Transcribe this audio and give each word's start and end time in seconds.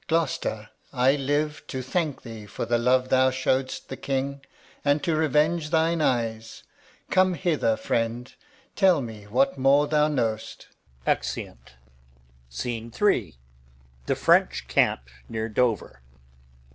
Alb. 0.01 0.07
Gloucester, 0.07 0.69
I 0.91 1.15
live 1.15 1.61
To 1.67 1.83
thank 1.83 2.23
thee 2.23 2.47
for 2.47 2.65
the 2.65 2.79
love 2.79 3.09
thou 3.09 3.29
show'dst 3.29 3.85
the 3.85 3.97
King, 3.97 4.43
And 4.83 5.03
to 5.03 5.15
revenge 5.15 5.69
thine 5.69 6.01
eyes. 6.01 6.63
Come 7.11 7.35
hither, 7.35 7.77
friend. 7.77 8.33
Tell 8.75 8.99
me 9.03 9.27
what 9.27 9.59
more 9.59 9.85
thou 9.85 10.07
know'st. 10.07 10.69
Exeunt. 11.05 11.73
Scene 12.49 12.91
III. 12.99 13.37
The 14.07 14.15
French 14.15 14.67
camp 14.67 15.01
near 15.29 15.47
Dover. 15.47 16.01